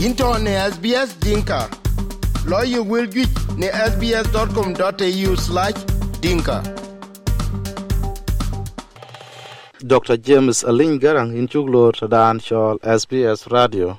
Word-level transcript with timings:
into 0.00 0.24
ne 0.38 0.52
SBS 0.72 1.10
Dinka. 1.20 1.68
Lawyer 2.46 2.82
will 2.82 3.06
get 3.06 3.28
ne 3.60 3.68
sbs.com.au 3.68 5.36
slash 5.36 5.78
dinka. 6.20 6.62
Dr. 9.86 10.16
James 10.16 10.64
Alin 10.64 10.98
Garang 10.98 11.36
in 11.36 11.48
Chuglor 11.48 11.96
Sudan 11.96 12.38
Shawl 12.40 12.78
SBS 12.80 13.46
Radio. 13.52 13.98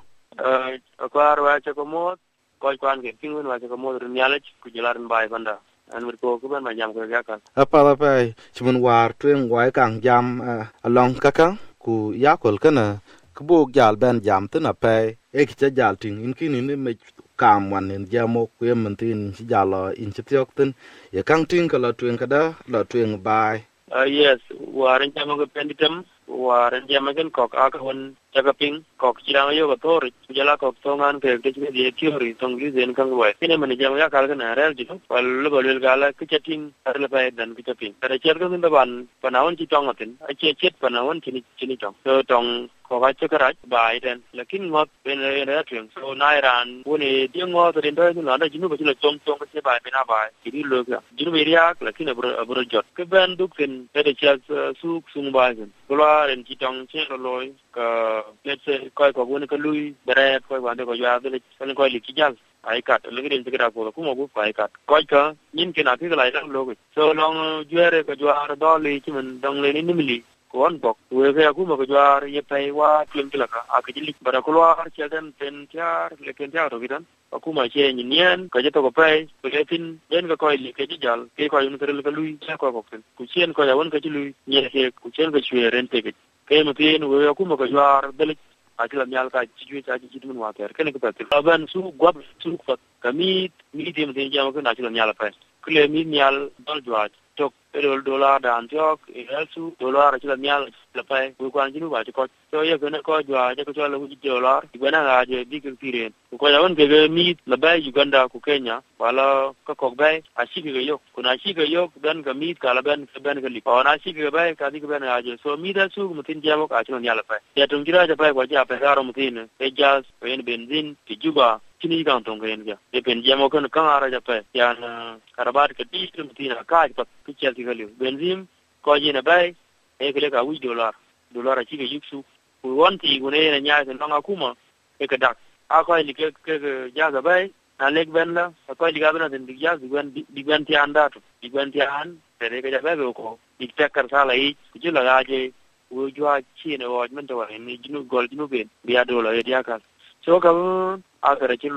kwar 1.11 1.39
wa 1.43 1.59
cha 1.59 1.73
ko 1.73 1.85
mo 1.85 2.15
ko 2.59 2.71
kwan 2.79 3.01
ke 3.03 3.11
ping 3.19 3.33
wa 3.35 3.59
cha 3.59 3.67
ko 3.67 3.77
mo 3.77 3.91
rin 3.99 4.15
yalach 4.15 4.47
ku 4.63 4.69
jalan 4.71 5.07
bai 5.11 5.27
banda 5.27 5.59
an 5.93 6.05
wir 6.05 6.15
ko 6.17 6.39
ku 6.39 6.47
ban 6.47 6.63
ma 6.63 6.73
jam 6.73 6.93
ko 6.93 7.03
ya 7.03 7.21
ka 7.21 7.35
Apala 7.55 7.99
pai 7.99 8.33
chimun 8.55 8.79
war 8.79 9.11
tuen 9.19 9.49
wai 9.51 9.69
kang 9.75 9.99
jam 9.99 10.39
uh, 10.41 10.65
along 10.87 11.19
kakang 11.19 11.59
ku 11.83 12.13
yakol 12.15 12.55
kana 12.63 13.01
kubuk 13.35 13.73
jal 13.75 13.99
ben 13.99 14.21
jam 14.21 14.47
tina 14.47 14.73
pai 14.73 15.17
eki 15.39 15.55
ca 15.59 15.67
jal 15.77 15.95
tiŋ 16.01 16.13
in 16.25 16.33
kin 16.37 16.55
in 16.59 16.69
imec 16.75 16.99
kaam 17.41 17.71
wan 17.71 17.91
in 17.95 18.05
jamo 18.11 18.41
kuyemen 18.57 18.95
thin 18.99 19.19
in 19.25 19.33
ci 19.35 19.43
jalo 19.51 19.81
in 20.03 20.11
ci 20.15 20.21
thiok 20.29 20.49
tin. 20.57 20.69
Ye 21.15 21.21
kaŋ 21.29 21.41
tiŋ 21.49 21.63
ka 21.71 21.77
lo 21.83 21.89
tweŋ 21.99 22.15
kada 22.21 22.41
lo 22.71 22.79
tweŋ 22.91 23.09
baai 23.25 23.57
uh, 23.91 23.97
ah, 23.99 24.07
yes. 24.07 24.39
Waren 24.79 25.11
jamo 25.15 25.33
ke 25.39 25.45
penditem 25.55 25.95
waren 26.27 26.83
jamo 26.89 27.11
ken 27.17 27.29
kok 27.37 27.51
akawen 27.65 28.15
Cakeping 28.31 28.85
kok 28.97 29.19
cirang 29.27 29.51
yo 29.51 29.67
kotor, 29.67 30.07
jala 30.31 30.55
kok 30.55 30.75
tongan 30.81 31.19
ke 31.19 31.43
ke 31.43 31.51
cime 31.51 31.67
dia 31.73 31.91
kiori 31.91 32.33
tong 32.39 32.57
gi 32.57 32.71
zen 32.71 32.93
kang 32.95 33.11
wai. 33.11 33.33
Kene 33.35 33.59
mani 33.59 33.75
jam 33.75 33.97
ya 33.97 34.07
kal 34.07 34.27
kana 34.27 34.55
rel 34.55 34.73
jito, 34.73 35.01
palu 35.09 35.49
balul 35.51 35.81
gala 35.81 36.13
ke 36.13 36.23
chatting 36.29 36.71
arle 36.85 37.09
pai 37.09 37.31
dan 37.31 37.55
ke 37.55 37.65
chatting. 37.65 37.93
Kada 37.99 38.17
cer 38.23 38.39
ko 38.39 38.47
min 38.47 38.61
ban 38.61 39.07
panawan 39.21 39.57
ci 39.57 39.67
tong 39.67 39.89
atin, 39.89 40.15
a 40.29 40.33
ce 40.33 40.55
cet 40.55 40.79
panawan 40.79 41.19
cini 41.19 41.43
cini 41.59 41.75
tong. 41.77 41.95
So 42.05 42.21
tong 42.23 42.69
ko 42.87 43.01
ka 43.01 43.11
ce 43.19 43.27
karaj 43.27 43.55
bai 43.67 43.99
den, 43.99 44.23
lakin 44.33 44.71
ngot 44.71 44.87
ben 45.03 45.19
re 45.19 45.63
tring. 45.67 45.89
So 45.93 46.13
nai 46.13 46.39
ran 46.39 46.83
woni 46.85 47.27
dia 47.33 47.43
ngot 47.43 47.83
den 47.83 47.95
do 47.95 48.13
no 48.21 48.37
na 48.37 48.47
jinu 48.47 48.69
ba 48.69 48.77
jilo 48.77 48.93
tong 48.95 49.19
tong 49.25 49.39
ke 49.39 49.59
bai 49.61 49.79
bena 49.83 50.07
bai. 50.07 50.29
Kiri 50.45 50.63
lo 50.63 50.85
ga. 50.85 51.03
Jinu 51.19 51.33
be 51.33 51.43
riak 51.43 51.81
lakin 51.81 52.07
abro 52.15 52.31
abro 52.39 52.63
jot. 52.63 52.85
Ke 52.95 53.03
ben 53.03 53.35
duk 53.35 53.57
ken 53.57 53.89
kada 53.93 54.15
cer 54.15 54.39
suk 54.79 55.03
sung 55.11 55.33
bai 55.33 55.53
ken. 55.53 55.73
Kular 55.89 56.31
en 56.31 56.45
ci 56.45 56.55
tong 56.55 56.87
ce 56.87 57.03
lo 57.09 57.17
loy 57.17 57.51
ka 57.75 58.20
let's 58.45 58.63
say 58.65 58.89
ko 58.95 59.11
ko 59.13 59.25
woni 59.25 59.47
ka 59.47 59.55
lui 59.55 59.93
bere 60.05 60.39
ko 60.47 60.59
wande 60.61 60.83
ko 60.85 60.93
ya 60.93 61.19
de 61.19 61.39
ko 61.57 61.73
ko 61.75 61.85
li 61.93 61.99
ki 61.99 62.13
jal 62.13 62.35
ai 62.63 62.81
kat 62.81 63.05
le 63.11 63.21
rin 63.21 63.43
tigra 63.43 63.71
ko 63.71 63.91
ko 63.91 64.01
mo 64.01 64.15
bu 64.15 64.29
ai 64.35 64.53
kat 64.53 64.71
ko 64.89 64.95
ka 65.11 65.21
nin 65.53 65.73
ke 65.73 65.83
na 65.83 65.97
ki 65.97 66.09
la 66.09 66.29
la 66.29 66.41
lo 66.55 66.61
so 66.95 67.13
long 67.13 67.65
juere 67.69 68.03
ko 68.07 68.13
juar 68.21 68.49
do 68.63 68.71
li 68.77 68.99
chi 69.03 69.11
man 69.11 69.39
dong 69.43 69.61
le 69.63 69.69
ni 69.73 69.93
mi 69.93 70.03
li 70.09 70.23
kon 70.51 70.77
bok 70.83 70.97
we 71.17 71.31
ga 71.33 71.53
ku 71.53 71.65
mo 71.65 71.75
ko 71.79 71.85
juar 71.91 72.27
ye 72.35 72.41
pai 72.41 72.71
wa 72.79 73.05
tim 73.11 73.29
kila 73.31 73.47
ka 73.53 73.61
a 73.75 73.81
ki 73.81 74.01
li 74.07 74.13
bara 74.25 74.41
ko 74.41 74.51
war 74.51 74.87
che 74.95 75.07
den 75.13 75.33
ten 75.39 75.55
tiar 75.71 76.09
le 76.25 76.33
ken 76.33 76.51
tiar 76.51 76.67
ro 76.71 76.79
gidan 76.83 77.03
aku 77.35 77.53
ma 77.57 77.63
che 77.73 77.91
ni 77.93 78.03
nien 78.03 78.49
ka 78.53 78.59
je 78.63 78.69
to 78.71 78.81
ko 78.85 78.91
pai 78.99 79.27
ko 79.41 79.47
le 79.53 79.65
tin 79.69 79.85
den 80.09 80.27
ka 80.27 80.35
ko 80.41 80.49
li 80.63 80.71
ke 80.77 80.83
ji 80.89 80.97
jal 81.03 81.21
ke 81.35 81.47
ko 81.51 81.59
yun 81.65 81.77
tere 81.79 82.01
ka 82.07 82.11
lui 82.17 82.37
cha 82.45 82.57
ko 82.61 82.71
ko 82.75 82.81
ku 83.17 83.23
chen 83.31 83.53
ko 83.55 83.63
ya 83.69 83.77
won 83.77 83.89
ka 83.93 83.99
ji 84.03 84.09
lui 84.15 84.27
ni 84.49 84.57
ke 84.73 84.81
ku 85.01 85.07
chen 85.15 85.31
ka 85.33 85.39
chwe 85.47 85.69
ren 85.73 85.87
te 85.87 86.01
ke 86.05 86.11
kema 86.47 86.73
tin 86.73 87.03
we 87.03 87.25
ya 87.25 87.33
kuma 87.33 87.57
ka 87.57 87.67
jwar 87.67 88.11
belik 88.11 88.37
akila 88.77 89.05
mi 89.05 89.15
alka 89.17 89.45
chijwe 89.57 89.81
cha 89.81 89.99
chi 89.99 90.19
tumun 90.19 90.37
wa 90.37 90.53
ter 90.53 90.73
kene 90.73 90.91
kupet 90.91 91.15
aban 91.31 91.67
su 91.67 91.93
gwab 91.97 92.17
su 92.39 92.57
fat 92.65 92.79
kami 93.01 93.51
mi 93.73 93.93
tem 93.93 94.13
tin 94.13 94.31
jama 94.31 94.51
kun 94.51 94.67
akila 94.67 94.89
mi 94.89 94.99
alka 94.99 95.29
kle 95.61 95.87
mi 95.87 96.05
mi 96.05 96.21
al 96.21 96.49
dal 96.65 96.81
jwa 96.81 97.07
tok 97.35 97.53
erol 97.73 98.01
dola 98.03 98.39
da 98.39 98.57
antiok 98.57 98.99
elsu 99.15 99.73
dola 99.79 100.11
akila 100.11 100.35
mial 100.35 100.67
la 100.93 101.03
pa 101.03 101.15
ko 101.37 101.49
kwan 101.49 101.71
jinu 101.73 101.89
ba 101.89 102.03
ko 102.03 102.27
so 102.51 102.63
ye 102.63 102.77
ko 102.77 102.89
na 102.89 102.99
ko 103.01 103.21
jwa 103.23 103.55
je 103.55 103.63
ko 103.63 103.71
la 103.87 103.97
hu 103.97 104.07
dola 104.23 104.61
ibana 104.75 105.03
ga 105.07 105.25
je 105.25 105.45
bi 105.45 105.61
ko 105.61 105.69
tiren 105.79 106.11
ko 106.37 106.49
ya 106.49 106.61
won 106.61 106.75
ke 106.75 106.83
mi 107.09 107.35
la 107.47 107.55
ba 107.55 107.77
uganda 107.79 108.27
ku 108.27 108.39
kenya 108.39 108.81
wala 108.99 109.53
ka 109.65 109.73
ko 109.75 109.95
ba 109.95 110.11
a 110.35 110.45
shi 110.51 110.61
ke 110.61 110.83
yo 110.83 110.99
ko 111.15 111.21
na 111.21 111.37
shi 111.37 111.53
ke 111.53 111.63
yo 111.63 111.87
dan 112.03 112.21
ga 112.21 112.33
mi 112.33 112.53
ka 112.53 112.73
la 112.73 112.81
ben 112.81 113.07
ka 113.13 113.19
ben 113.23 113.39
ga 113.39 113.47
li 113.47 113.61
ko 113.61 113.83
na 113.83 113.95
shi 114.03 114.13
ke 114.13 114.29
ba 114.31 114.51
ka 114.55 114.69
di 114.69 114.79
ga 114.79 114.99
ga 114.99 115.21
je 115.21 115.37
so 115.43 115.55
mi 115.55 115.71
da 115.71 115.87
su 115.89 116.09
mutin 116.11 116.41
jamo 116.43 116.67
ka 116.67 116.83
chi 116.83 116.91
ya 117.07 117.15
la 117.15 117.23
pa 117.23 117.39
ya 117.55 117.67
tung 117.67 117.85
jira 117.85 118.07
ja 118.07 118.15
pa 118.15 118.33
ko 118.33 118.43
ja 118.43 118.65
pa 118.65 118.75
ga 118.75 118.95
ro 118.95 119.03
mutin 119.03 119.47
e 119.59 119.71
jas 119.71 120.03
benzin 120.19 120.95
ti 121.07 121.15
juba 121.15 121.61
kini 121.81 122.03
kan 122.03 122.21
tong 122.23 122.39
ken 122.39 122.63
ga 122.67 122.75
e 122.91 123.01
pen 123.01 123.23
jamo 123.23 123.49
kan 123.49 123.65
kan 123.69 123.85
ara 123.95 124.11
ja 124.11 124.19
pa 124.19 124.43
ya 124.53 124.73
na 124.73 125.17
karabat 125.37 125.73
ka 125.73 125.83
di 125.91 126.11
mutin 126.17 126.53
ka 126.67 126.87
pa 126.95 127.03
ki 127.25 127.33
cha 127.39 127.51
ti 127.55 127.60
ga 127.63 127.73
li 127.73 127.85
benzin 127.99 128.47
ko 128.81 128.97
ji 128.99 129.11
na 129.11 129.21
bay 129.21 129.55
e 129.99 130.11
ke 130.13 130.29
ka 130.29 130.43
wi 130.43 130.59
dollar. 130.59 130.93
Dollar 131.33 131.59
a 131.59 131.65
chi 131.65 131.77
ke 131.77 131.85
yiksu 131.85 132.23
ku 132.61 132.75
won 132.79 132.97
ti 132.97 133.19
ku 133.19 133.29
ne 133.29 133.49
na 133.51 133.59
nya 133.59 133.85
ke 133.85 133.93
nga 133.93 134.21
kuma 134.21 134.55
e 134.99 135.05
ka 135.07 135.17
dak 135.17 135.37
a 135.69 135.83
ko 135.83 135.95
li 135.95 136.13
ke 136.13 136.31
ke 136.45 136.53
ja 136.95 137.11
ga 137.11 137.21
bay 137.21 137.51
na 137.79 137.89
lek 137.89 138.09
ben 138.11 138.33
la 138.33 138.51
a 138.67 138.75
ko 138.75 138.85
li 138.85 138.99
ga 138.99 139.13
ben 139.13 139.31
den 139.31 139.45
digya 139.45 139.77
digwan 139.77 140.13
digwan 140.35 140.65
ti 140.65 140.75
anda 140.75 141.09
to 141.09 141.19
digwan 141.41 141.71
ti 141.71 141.81
an 141.81 142.21
tere 142.39 142.61
ke 142.61 142.69
ja 142.71 142.81
ba 142.81 142.95
ko 143.13 143.39
dik 143.59 143.71
sa 143.77 143.87
sala 144.09 144.33
yi 144.35 144.55
ku 144.71 144.79
ji 144.79 144.89
la 144.91 145.01
ga 145.03 145.23
je 145.29 145.53
wo 145.89 146.09
jwa 146.09 146.41
chi 146.57 146.77
ne 146.77 146.85
wo 146.85 147.05
men 147.11 147.27
to 147.27 147.37
wa 147.37 147.45
ni 147.49 147.77
jinu 147.83 148.05
gol 148.05 148.27
jinu 148.27 148.47
ben 148.47 148.69
biya 148.85 149.01
e 149.01 149.43
di 149.43 149.53
a 149.53 149.63
ka 149.63 149.79
so 150.25 150.39
kabu 150.39 151.01
akara 151.21 151.57
ka 151.57 151.69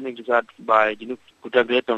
ra 0.00 0.10
kisat 0.12 0.44
lo 0.56 0.64
ba 0.68 0.94
jinu 0.94 1.16
ku 1.42 1.48
ta 1.50 1.62
ge 1.64 1.80
to 1.80 1.94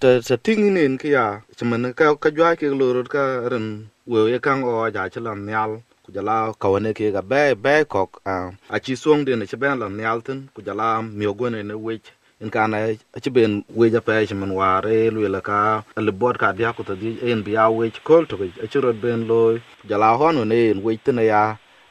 ta 0.00 0.10
ta 0.20 0.36
ting 0.36 0.74
nin 0.74 0.98
ki 0.98 1.10
ya 1.14 1.40
chimun 1.56 1.94
ka 1.94 2.14
ka 2.14 2.30
jwa 2.30 2.56
ke 2.58 2.66
loro 2.70 3.02
ka 3.04 3.46
ren 3.50 3.90
we 4.06 4.30
ye 4.30 4.38
kang 4.38 4.62
o 4.64 4.90
ja 4.90 5.08
chilam 5.08 5.46
nyal 5.46 5.82
kujala 6.02 6.54
kawane 6.58 6.90
ke 6.98 7.12
ga 7.12 7.22
be 7.22 7.54
be 7.54 7.84
kok, 7.84 8.22
a 8.26 8.78
chi 8.84 8.94
suong 9.02 9.24
de 9.26 9.36
ne 9.36 9.46
che 9.46 9.56
ben 9.56 9.78
lam 9.78 9.94
nyal 9.96 10.18
tin 10.26 10.48
kujala 10.54 11.02
miogone 11.02 11.62
miogo 11.62 11.68
ne 11.68 11.74
wech 11.74 12.06
in 12.40 12.50
kana 12.50 12.76
a 12.86 12.90
e 13.16 13.20
ci 13.22 13.30
ben 13.30 13.62
weja 13.78 14.00
pa 14.00 14.24
ci 14.26 14.34
man 14.34 14.50
ware 14.58 15.10
lu 15.14 15.20
la 15.28 15.40
ka, 15.40 15.84
le 16.06 16.12
bot 16.20 16.38
ka 16.42 16.52
dia 16.58 16.72
ko 16.72 16.82
to 16.82 16.94
di 17.02 17.18
en 17.22 17.42
biya 17.46 17.70
wej 17.78 17.96
kol 18.08 18.26
to 18.26 18.34
a 18.42 18.46
e 18.64 18.66
ci 18.70 18.78
rod 18.80 18.98
ben 19.04 19.28
loy 19.30 19.54
jala 19.88 20.08
hono 20.18 20.42
ne 20.44 20.58
en 20.72 20.82
wej 20.82 20.98
tin 21.04 21.18
ya, 21.32 21.42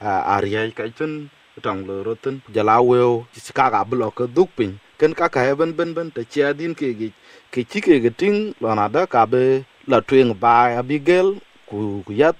a 0.01 0.35
riya 0.44 0.62
ka 0.78 0.84
tin 0.97 1.29
tong 1.66 1.81
lo 1.88 2.03
rotin 2.07 2.35
jala 2.56 2.75
weo 2.90 3.25
ci 3.34 3.51
ka 3.57 3.66
ga 3.73 3.81
blo 3.90 4.07
ko 4.18 4.23
duk 4.35 4.50
pin 4.57 4.72
ken 5.00 5.13
ka 5.19 5.28
ka 5.35 5.41
ben 5.59 5.72
ben 5.78 5.94
ben 5.97 6.09
te 6.16 6.22
ci 6.31 6.40
adin 6.50 6.73
ke 6.79 6.88
gi 7.00 7.09
ke 7.53 7.62
ci 7.69 7.79
ke 7.85 7.94
ge 8.03 8.12
ting 8.22 8.38
lo 8.62 8.68
na 8.79 8.85
da 8.95 9.01
ka 9.13 9.25
be 9.31 9.44
la 9.91 9.97
twen 10.07 10.29
ba 10.44 10.53
abigel 10.79 11.28
ku 11.69 11.78
ku 12.06 12.12
yat 12.22 12.35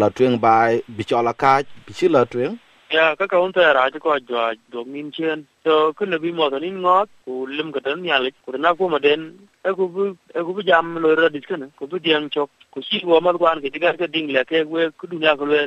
la 0.00 0.08
twen 0.16 0.32
ba 0.44 0.54
bi 0.96 1.02
chola 1.10 1.32
ka 1.42 1.52
bi 1.86 1.92
ci 1.98 2.06
la 2.14 2.22
twen 2.32 2.52
ya 2.90 3.16
ka 3.18 3.26
ka 3.26 3.38
unta 3.44 3.72
ra 3.74 3.90
ji 3.90 3.98
ko 3.98 4.14
jwa 4.28 4.54
do 4.70 4.84
min 4.84 5.10
chen 5.16 5.46
so 5.64 5.92
kun 5.98 6.14
bi 6.22 6.30
mo 6.38 6.46
to 6.50 6.58
nin 6.62 6.78
ngot 6.84 7.08
ku 7.24 7.32
lim 7.56 7.72
ka 7.74 7.80
tan 7.86 8.04
ya 8.04 8.18
le 8.24 8.30
ku 8.44 8.54
na 8.58 8.74
ku 8.78 8.88
ma 8.88 8.98
den 9.06 9.22
e 9.68 9.70
ku 9.78 9.84
bu 9.94 10.02
e 10.38 10.40
ku 10.46 10.50
bu 10.56 10.62
jam 10.68 10.94
lo 11.02 11.14
ra 11.20 11.28
dis 11.28 11.46
kana 11.50 11.66
ku 11.78 11.86
bu 11.90 11.98
diang 11.98 12.30
chok 12.34 12.50
ku 12.70 12.78
si 12.86 13.02
wo 13.10 13.20
ma 13.20 13.34
kwan 13.40 13.60
ke 13.62 13.68
digar 13.74 13.94
ka 14.00 14.06
ding 14.06 14.30
le 14.34 14.44
ke 14.50 14.62
we 14.72 14.90
ku 14.98 15.06
du 15.10 15.18
nya 15.18 15.34
ko 15.38 15.44
le 15.50 15.60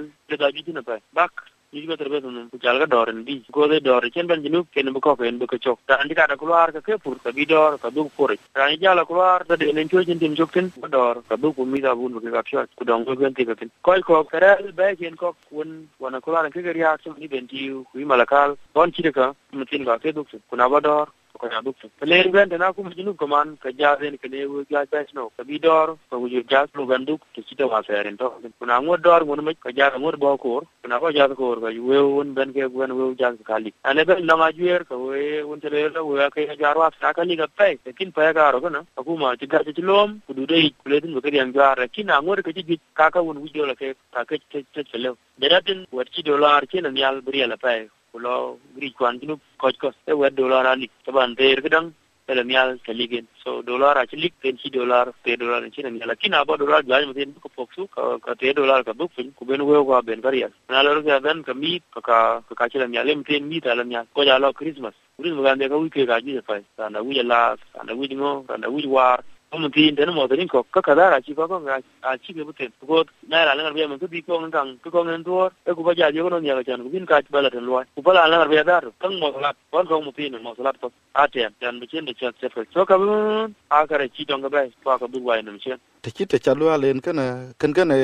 na 0.72 0.82
pa 0.88 0.96
bak 1.18 1.32
ni 1.72 1.86
ko 1.86 1.96
terbe 1.96 2.20
nun 2.22 2.50
ku 2.50 2.58
jal 2.58 2.80
ga 2.80 2.86
doren 2.86 3.24
bi 3.24 3.46
ko 3.52 3.68
de 3.68 3.80
dor 3.80 4.02
chen 4.10 4.26
ban 4.26 4.42
jinu 4.42 4.66
ken 4.74 4.92
bu 4.92 5.00
ko 5.00 5.16
ken 5.16 5.38
bu 5.38 5.46
ko 5.46 5.58
chok 5.58 5.80
ta 5.86 5.98
andi 6.02 6.16
ka 6.16 6.26
da 6.26 6.36
kluar 6.36 6.72
ka 6.74 6.82
ke 6.82 6.98
pur 7.04 7.16
ka 7.24 7.32
bi 7.32 7.46
dor 7.46 7.78
ka 7.78 7.90
du 7.90 8.10
pur. 8.16 8.34
Ra 8.56 8.70
ni 8.70 8.78
jala 8.78 9.06
kluar 9.06 9.46
da 9.48 9.56
de 9.56 9.72
nen 9.72 9.88
cho 9.88 10.04
chen 10.04 10.18
tim 10.18 10.36
chok 10.36 10.58
ba 10.82 10.88
dor. 10.88 11.22
Ka 11.30 11.36
du 11.36 11.54
ku 11.54 11.66
mi 11.66 11.80
da 11.80 11.94
bun 11.94 12.14
bu 12.14 12.32
ka 12.38 12.42
chok 12.42 12.70
ku 12.76 12.84
dong 12.86 13.06
ko 13.06 13.16
ben 13.16 13.34
ti 13.34 13.46
ka 13.46 13.54
tin 13.54 13.70
ko 13.84 13.94
ko 14.02 14.24
kare 14.24 14.72
ba 14.74 14.96
ken 14.96 15.16
ko 15.16 15.36
kun 15.50 15.88
wana 16.00 16.20
kluar 16.22 16.50
ke 16.50 16.66
ga 16.66 16.74
ya 16.74 16.98
so 17.04 17.14
ni 17.18 17.28
ben 17.28 17.46
ti 17.48 17.70
ku 17.70 18.00
malakal. 18.14 18.58
Don 18.74 18.92
chi 18.92 19.12
ka 19.12 19.34
mutin 19.54 19.86
ka 19.86 19.98
ke 20.02 20.12
du 20.12 20.26
ku 20.26 20.56
na 20.56 20.68
ba 20.68 20.82
dor 20.82 21.08
Kan 21.40 21.64
dhuftu. 21.64 21.88
Pileeriwwan 22.00 22.50
danaa 22.52 22.74
kuma 22.74 22.90
jiru 22.92 23.14
kumaan 23.16 23.56
ka 23.64 23.72
jaafeen 23.72 24.18
kilee 24.22 24.46
wajjaa 24.46 24.86
jaasnoo 24.92 25.30
ka 25.38 25.44
biidoor 25.48 25.96
ka 26.10 26.18
wajjir 26.20 26.44
jaasnoo 26.52 26.86
ganduk 26.86 27.22
tisita 27.34 27.66
waa 27.72 27.80
seerin 27.88 28.18
to. 28.18 28.28
Kunaa 28.60 28.82
ngod 28.82 29.02
door 29.02 29.24
ngun 29.26 29.44
mek 29.48 29.60
ka 29.64 29.72
jaara 29.72 30.00
ngod 30.00 30.18
baa 30.20 30.36
koor. 30.38 30.64
Kunaa 30.84 31.00
koo 31.00 31.12
jaasa 31.18 31.36
koor 31.36 31.62
ka 31.64 31.72
wew 31.90 32.06
wun 32.16 32.34
ben 32.36 32.52
kee 32.54 32.68
gwen 32.74 32.92
wew 32.92 33.16
jaasa 33.16 33.44
kalik. 33.48 33.74
Ane 33.84 34.04
ben 34.06 34.26
lama 34.28 34.52
juyer 34.52 34.84
ka 34.90 34.96
wee 34.98 35.42
wun 35.44 35.62
teleela 35.64 36.04
wee 36.04 36.28
kee 36.36 36.58
jaaru 36.60 36.82
af 36.84 37.00
saa 37.02 37.14
kalik 37.14 37.40
ka 37.40 37.48
pay. 37.58 37.78
Lakin 37.86 38.12
pay 38.12 38.34
ka 38.34 38.48
aro 38.50 38.60
kana. 38.62 38.84
Akuma 38.98 39.38
chigar 39.40 39.64
chichiloom 39.64 40.20
kudude 40.28 40.58
ik 40.66 40.76
kuleetin 40.84 41.14
bakari 41.16 41.38
yang 41.38 41.54
jaara. 41.54 41.88
Kina 41.88 42.20
ngod 42.22 42.44
ka 42.44 42.52
chijit 42.52 42.82
kaka 42.94 43.24
wun 43.24 43.40
wujjola 43.40 43.76
kee 43.80 43.94
ka 44.14 44.26
kee 44.26 44.66
chichilew. 44.76 45.16
Deratin 45.40 45.86
wat 45.92 46.12
chidola 46.12 46.60
archina 46.60 46.92
niyal 46.92 47.22
beriya 47.22 47.48
la 47.48 47.56
pay. 47.58 47.88
kulo 48.12 48.58
grikwan 48.76 49.20
junub 49.22 49.40
kochko 49.62 49.94
ewe 50.12 50.28
dolar 50.40 50.66
lik 50.78 50.92
taban 51.06 51.36
ter 51.36 51.62
kedang 51.66 51.90
ele 52.30 52.44
mial 52.44 52.78
teligen 52.86 53.26
so 53.44 53.62
dolar 53.62 53.96
achlik 53.98 54.34
ten 54.42 54.56
chi 54.62 54.70
dolar 54.70 55.06
te 55.24 55.36
dolar 55.36 55.62
chi 55.74 55.82
na 55.82 55.90
mial 55.90 56.10
lakini 56.12 56.36
abo 56.36 56.58
dolar 56.62 56.82
jaj 56.90 57.04
matin 57.10 57.34
ko 57.44 57.50
poksu 57.58 57.88
ka 57.96 58.04
ka 58.26 58.34
te 58.42 58.54
dolar 58.54 58.84
ka 58.88 58.94
buk 58.94 59.12
fin 59.16 59.32
kuben 59.38 59.62
weo 59.70 59.84
ka 59.90 60.02
ben 60.08 60.22
kariya 60.26 60.50
na 60.70 60.84
lor 60.84 61.02
ka 61.08 61.20
ben 61.26 61.44
ka 61.48 61.54
mi 61.62 61.82
ka 61.94 62.02
ka 62.02 62.56
ka 62.60 62.70
chi 62.72 62.78
la 62.80 62.88
mial. 62.88 63.10
Em 63.10 63.24
ten 63.24 63.44
mi 63.50 63.62
ta 63.62 63.74
la 63.74 63.84
mial. 63.84 64.06
Ko 64.14 64.22
ja 64.24 64.38
lo 64.38 64.54
christmas 64.54 64.94
christmas 65.18 65.44
ga 65.46 65.56
de 65.56 65.70
ka 65.72 65.78
wi 65.82 65.90
ke 65.96 66.06
ga 66.12 66.22
ji 66.26 66.40
fa 66.48 66.90
na 66.90 67.00
wi 67.02 67.14
la 67.32 67.42
na 67.88 67.94
ngo 67.94 68.46
na 68.62 68.68
wi 68.74 68.86
war 68.96 69.20
mun 69.58 69.72
tin 69.72 69.96
den 69.96 70.14
mo 70.14 70.28
den 70.28 70.48
ko 70.48 70.64
ka 70.72 70.82
kada 70.82 71.10
ra 71.10 71.20
chi 71.20 71.34
ko 71.34 71.48
ko 71.48 71.58
a 71.66 72.18
chi 72.18 72.34
ke 72.34 72.44
buten 72.48 72.72
ko 72.88 73.04
na 73.28 73.46
ra 73.46 73.54
la 73.54 73.64
ngar 73.72 73.88
mun 73.90 73.98
bi 73.98 74.22
ko 74.22 74.40
ngang 74.40 74.78
ko 74.84 75.04
ngan 75.04 75.24
tor 75.24 75.52
e 75.66 75.74
ku 75.74 75.84
ba 75.84 75.94
ja 75.94 76.10
yo 76.10 76.30
no 76.30 76.40
nya 76.40 76.56
ga 76.58 76.64
chan 76.64 76.84
ku 76.84 76.90
bin 76.90 77.06
ka 77.06 77.22
ba 77.30 77.42
la 77.42 77.50
den 77.50 77.66
lo 77.66 77.84
ku 77.96 78.02
ba 78.02 78.14
la 78.14 78.28
ngar 78.30 78.50
be 78.50 78.64
dar 78.64 78.84
tang 79.02 79.16
mo 79.20 79.34
la 79.40 79.54
kon 79.72 79.88
ko 79.88 80.02
mu 80.02 80.12
tin 80.12 80.38
mo 80.44 80.54
la 80.58 80.72
to 80.82 80.92
a 81.16 81.28
te 81.28 81.48
jan 81.62 81.80
bi 81.80 81.88
chen 81.88 82.06
de 82.06 82.14
chat 82.14 82.36
se 82.42 82.48
so 82.74 82.86
ka 82.86 82.98
bun 82.98 83.56
a 83.70 83.88
ka 83.88 83.98
re 83.98 84.08
chi 84.10 84.26
dong 84.26 84.42
ga 84.42 84.50
ba 84.50 84.62
pa 84.84 84.98
ka 84.98 85.08
bu 85.08 85.20
wai 85.28 85.42
nam 85.42 85.58
chen 85.64 85.78
te 86.02 86.10
chi 86.12 86.26
te 86.26 86.38
cha 86.38 86.54
lua 86.54 86.78
len 86.78 87.00
kana 87.02 87.54
kan 87.60 87.74
kana 87.74 87.96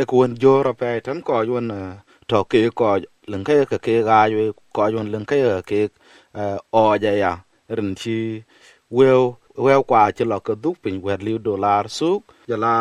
e 0.00 0.02
ko 0.08 0.14
won 0.20 0.34
jo 0.42 0.62
ra 0.66 0.72
pe 0.72 1.00
tan 1.06 1.22
ko 1.22 1.42
yon 1.42 1.70
to 2.26 2.44
ke 2.50 2.70
ko 2.74 2.98
lưng 3.30 3.44
cái 3.44 3.66
cái 3.70 3.78
cái 3.78 4.02
gai 4.02 4.34
với 4.34 4.52
có 4.72 4.90
yon 4.94 5.12
lưng 5.12 5.24
cái 5.24 5.40
cái 5.66 5.88
o 6.70 6.96
ja 6.96 7.12
ya 7.20 7.38
rin 7.68 7.94
chi 7.94 8.42
will 8.90 9.32
well 9.64 9.82
kwa 9.88 10.12
chi 10.16 10.24
lo 10.24 10.38
ka 10.46 10.54
duk 10.62 10.76
pin 10.82 10.96
wer 11.04 11.20
liu 11.26 11.38
dollar 11.46 11.84
suk 11.98 12.22
ya 12.50 12.56
la 12.64 12.74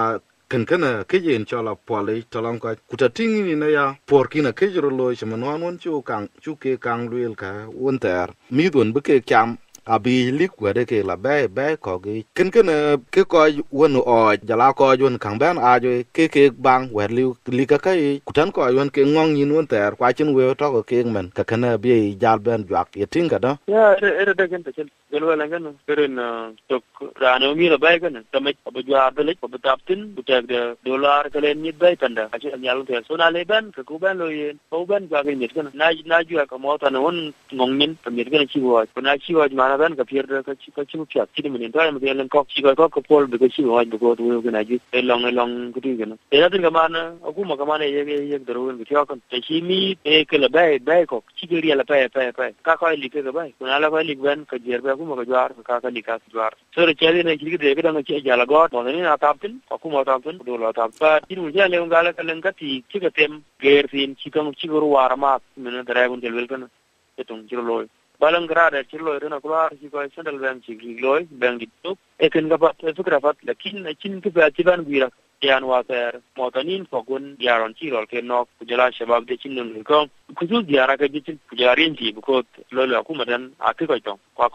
kan 0.52 0.64
kana 0.70 0.92
ke 1.10 1.18
yin 1.26 1.46
cho 1.50 1.62
la 1.68 1.74
poli 1.88 2.16
to 2.32 2.40
long 2.46 2.60
ka 2.64 2.70
kuta 2.90 3.08
ting 3.18 3.34
ni 3.48 3.56
na 3.62 3.68
ya 3.78 3.86
por 4.10 4.26
kina 4.32 4.52
ke 4.60 4.66
jro 4.74 4.90
lo 5.00 5.08
shi 5.18 5.26
man 5.32 5.44
wan 5.64 5.76
chu 5.84 6.02
kang 6.10 6.26
chu 6.44 6.52
ke 6.64 6.72
kang 6.86 7.02
luel 7.12 7.34
ka 7.42 7.50
won 7.82 7.98
ter 8.04 8.28
mi 8.56 8.66
dun 8.74 8.88
bu 8.94 9.00
ke 9.08 9.16
kyam 9.30 9.50
abi 9.96 10.16
lik 10.40 10.54
wede 10.64 10.84
ke 10.92 10.98
la 11.10 11.16
be 11.26 11.36
be 11.58 11.66
ko 11.86 11.94
gi 12.06 12.16
ken 12.36 12.50
ken 12.56 12.70
ke 13.14 13.22
ko 13.32 13.40
won 13.80 13.96
o 14.16 14.18
jala 14.50 14.68
ko 14.80 14.86
won 15.02 15.18
kang 15.24 15.38
ben 15.42 15.58
a 15.70 15.72
jo 15.84 15.92
ke 16.16 16.26
ke 16.36 16.44
bang 16.66 16.84
wer 16.98 17.10
li 17.18 17.24
li 17.58 17.66
ka 17.72 17.78
kai 17.86 18.22
kutan 18.28 18.50
ko 18.56 18.62
won 18.78 18.90
ke 18.96 19.02
ngong 19.14 19.32
yin 19.40 19.52
won 19.56 19.68
ter 19.74 19.92
kwa 20.00 20.14
chin 20.18 20.30
we 20.36 20.44
to 20.60 20.68
ko 20.76 20.82
ke 20.90 20.98
men 21.16 21.28
ka 21.38 21.44
kana 21.50 21.78
bi 21.84 22.16
jal 22.22 22.40
ben 22.46 22.62
jak 22.70 22.90
ye 23.02 23.06
tinga 23.14 23.38
da 23.46 23.52
ya 23.76 23.84
ere 24.22 24.34
de 24.40 24.48
ken 24.52 24.64
chen 24.78 24.90
galwala 25.12 25.48
ngana 25.48 25.74
garin 25.88 26.20
ah, 26.20 26.52
tok 26.70 26.84
rano 27.22 27.56
mi 27.56 27.68
rabai 27.70 27.98
gana 28.00 28.22
tamai 28.32 28.54
abaju 28.70 28.94
abelai 28.94 29.34
abetaptin 29.42 30.14
butak 30.16 30.46
da 30.46 30.76
dolar 30.86 31.26
kalen 31.34 31.62
ni 31.64 31.72
bai 31.72 31.96
tanda 31.98 32.30
ashi 32.32 32.50
nyalun 32.62 32.86
ta 32.86 33.02
sona 33.08 33.32
le 33.34 33.42
ban 33.52 33.72
ka 33.72 33.82
ku 33.84 33.98
ban 33.98 34.18
loye 34.22 34.54
ko 34.70 34.86
kan. 34.86 35.10
kan, 35.10 35.10
ban 35.10 35.24
ga 35.24 35.24
gani 35.26 35.48
gana 35.48 35.72
na 35.74 35.90
na 36.06 36.22
ju 36.24 36.38
ka 36.52 36.58
mota 36.62 36.90
na 36.94 37.00
won 37.02 37.34
ngongin 37.54 37.98
ka 38.04 38.10
mi 38.12 38.24
kan 38.24 38.42
eh, 38.46 38.50
ci 38.54 38.60
wa 38.62 38.86
ko 38.86 39.02
na 39.02 39.18
ci 39.18 39.34
wa 39.34 39.48
ma 39.60 39.68
na 39.74 39.78
ban 39.82 39.96
ka 39.98 40.04
fier 40.06 40.26
da 40.30 40.44
ka 40.46 40.54
ci 40.62 40.70
ka 40.78 40.86
ci 40.86 40.98
ku 41.02 41.06
pya 41.10 41.26
ci 41.34 41.50
min 41.50 41.72
ta 41.72 41.90
mi 41.92 42.00
gelen 42.00 42.30
ko 42.30 42.46
ci 42.54 42.62
ga 42.62 42.76
ko 42.78 42.90
ko 42.90 43.02
pol 43.02 43.26
da 43.26 43.38
ci 43.50 43.66
wa 43.66 43.82
ko 44.02 44.14
to 44.16 44.42
gana 44.46 44.62
ji 44.64 44.78
e 44.94 45.02
long 45.02 45.26
e 45.26 45.32
long 45.34 45.74
ku 45.74 45.80
ti 45.82 45.96
gana 45.98 46.14
e 46.30 46.38
da 46.38 46.50
tin 46.54 46.62
ga 46.62 46.70
mana? 46.70 47.18
Aku 47.26 47.42
ma 47.50 47.58
ka 47.58 47.66
mana 47.66 47.84
ye 47.84 48.06
ye 48.06 48.38
da 48.38 48.54
ro 48.54 48.70
ku 48.78 48.86
ta 48.86 49.06
kan. 49.10 49.18
Ta 49.32 49.42
ci 49.42 49.62
mi 49.66 49.98
e 50.06 50.22
ka 50.30 50.38
la 50.38 50.50
bai 50.54 50.78
bai 50.78 51.06
ko 51.10 51.24
ci 51.36 51.50
ga 51.50 51.58
ri 51.58 51.74
la 51.74 51.84
bai 51.84 52.06
bai 52.14 52.30
bai 52.38 52.54
ka 52.62 52.78
ka 52.78 52.94
li 52.94 53.10
ka 53.10 53.26
bai 53.34 53.50
ko 53.58 53.66
na 53.66 53.82
la 53.82 53.90
bai 53.90 54.06
li 54.06 54.14
ban 54.16 54.46
ka 54.46 54.58
jer 54.62 54.82
bai 54.86 54.99
kuma 55.00 55.16
ka 55.20 55.24
jwar 55.30 55.50
ka 55.68 55.80
ka 55.84 55.90
ni 55.90 56.02
ka 56.08 56.18
jwar 56.34 56.52
so 56.76 56.86
re 56.86 56.94
chali 57.02 57.24
na 57.24 57.36
chili 57.42 57.58
de 57.58 57.76
ka 57.76 57.92
na 57.92 58.02
che 58.10 58.22
jala 58.28 58.46
god 58.46 58.74
mo 58.74 58.84
ni 58.84 59.02
na 59.02 59.16
tap 59.24 59.40
tin 59.44 59.54
ka 59.70 59.78
kuma 59.84 60.04
tap 60.10 60.24
tin 60.24 60.42
do 60.48 60.58
la 60.64 60.72
tap 60.80 60.92
ba 61.00 61.12
tin 61.28 61.40
mu 61.44 61.52
jale 61.58 61.78
un 61.84 61.90
ka 61.90 62.02
len 62.30 62.42
ka 62.42 62.52
ti 62.52 62.84
chi 62.90 63.00
ka 63.06 63.10
tem 63.20 63.40
ger 63.64 63.86
sin 63.94 64.16
chi 64.20 64.30
ka 64.30 64.44
mu 64.44 64.52
chi 64.52 64.68
war 64.96 65.16
ma 65.24 65.38
me 65.56 65.72
na 65.72 65.84
dra 65.84 66.08
gun 66.08 66.20
del 66.20 66.36
wel 66.40 66.48
kana 66.52 66.68
ke 67.16 67.24
tung 67.30 67.48
chi 67.48 67.56
loy 67.56 67.86
balang 68.20 68.48
grada 68.52 68.84
chi 68.84 68.98
loy 68.98 69.18
rena 69.24 69.40
kula 69.40 69.70
chi 69.80 69.88
ko 69.90 70.04
central 70.16 70.40
bank 70.44 70.64
chi 70.66 71.00
loy 71.06 71.24
bank 71.42 71.60
dit 71.60 71.72
to 71.84 71.96
e 72.20 72.30
ken 72.30 72.50
ga 72.52 72.58
ba 72.58 72.74
to 72.78 73.04
ka 73.04 73.20
fat 73.26 73.38
lakin 73.48 73.88
chin 74.02 74.22
ka 74.22 74.30
ba 74.36 74.52
ti 74.52 74.64
ban 74.64 74.84
guira 74.84 75.10
Diyan 75.42 75.64
wafer 75.64 76.20
motanin 76.36 76.86
fogun 76.92 77.38
diyaron 77.40 77.74
tirol 77.74 78.06
ke 78.06 78.20
nok 78.22 78.50
kujala 78.60 78.92
shabab 78.92 79.26
de 79.26 79.38
chinnun 79.38 79.72
hulkong 79.74 80.10
kuju 80.36 80.68
diyara 80.68 80.98
ke 80.98 81.08
jitin 81.08 81.40
kujala 81.50 81.76
rinji 81.80 82.12
bukot 82.12 82.46
lolo 82.72 83.00
akumadan 83.00 83.56
akikoitong 83.60 84.20
kwa 84.36 84.50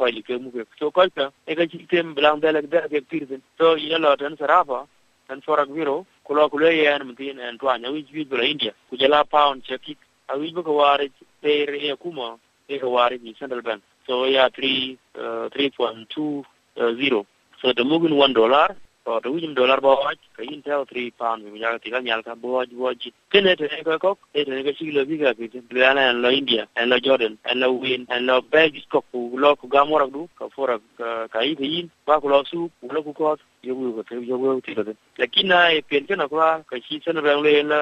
so 0.78 0.90
koita 0.90 1.32
eka 1.48 1.64
jitem 1.66 2.14
belek 2.14 2.68
belek 2.68 3.08
pirzen 3.08 3.40
so 3.56 3.76
yelo 3.76 4.16
tan 4.16 4.36
sarafa 4.36 4.86
tan 5.26 5.40
viro 5.72 6.04
india 8.44 8.72
pound 9.24 9.64
kuma 11.96 12.36
central 13.38 13.62
bank 13.62 13.82
so 14.06 14.26
ya 14.26 14.48
3 14.48 14.96
uh, 15.16 15.48
3.20 15.48 17.24
so 17.62 17.72
the 17.72 17.84
moving 17.84 18.12
1 18.12 18.34
dollar 18.34 18.76
to 19.04 19.20
towinjim 19.20 19.54
dolar 19.54 19.80
bo 19.80 19.96
hoc 19.96 20.18
kayin 20.36 20.62
tew 20.64 20.84
three 20.90 21.10
pound 21.10 21.44
mi 21.44 21.60
jaka 21.60 21.78
tika 21.84 22.00
nyal 22.00 22.22
ka 22.22 22.34
bo 22.34 22.58
hoc 22.58 22.70
bo 22.72 22.88
hoc 22.88 23.04
kene 23.32 23.52
tene 23.56 23.84
ko 23.84 23.98
kok 24.04 24.18
e 24.34 24.44
tene 24.44 24.62
ka 24.64 24.72
siglo 24.78 25.04
bi 25.08 25.18
kiti 25.18 25.60
blana 25.70 26.08
en 26.10 26.22
lo 26.24 26.30
india 26.40 26.66
en 26.76 26.88
lo 26.88 26.96
jordan 27.06 27.36
en 27.50 27.60
lo 27.60 27.72
win 27.72 28.06
en 28.08 28.26
lo 28.26 28.40
belgis 28.52 28.86
kok 28.88 29.04
ku 29.12 29.36
lo 29.42 29.56
ku 29.56 29.68
gamorak 29.68 30.10
du 30.16 30.28
ka 30.38 30.48
forak 30.54 30.80
ka 31.32 31.40
yi 31.46 31.56
kayin 31.60 31.90
ba 32.06 32.20
ku 32.20 32.28
lo 32.32 32.44
su 32.50 32.70
ku 32.80 32.88
lo 32.94 33.02
ku 33.02 33.12
kot 33.12 33.40
yogu 33.64 33.92
ko 33.96 34.02
te 34.08 34.14
yogu 34.30 34.60
ti 34.64 34.74
to 34.74 34.84
lakin 35.18 35.48
na 35.48 35.58
e 35.72 35.82
pen 35.82 36.06
kana 36.06 36.28
kwa 36.28 36.64
ka 36.70 36.76
shi 36.86 37.00
sana 37.04 37.20
bang 37.22 37.42
le 37.44 37.62
la 37.62 37.80